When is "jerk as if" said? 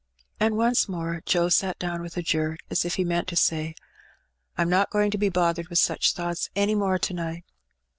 2.23-2.95